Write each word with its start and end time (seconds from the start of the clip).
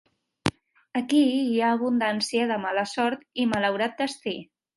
Aquí 1.01 1.19
hi 1.41 1.61
ha 1.65 1.69
abundància 1.77 2.47
de 2.53 2.57
mala 2.65 2.87
sort 2.95 3.23
i 3.45 3.47
malaurat 3.53 3.99
destí. 4.03 4.37